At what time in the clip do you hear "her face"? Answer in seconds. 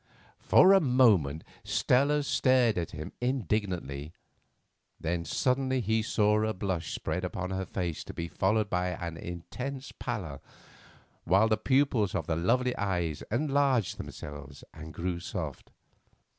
7.51-8.03